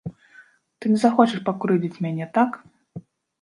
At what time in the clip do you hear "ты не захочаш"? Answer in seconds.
0.79-1.39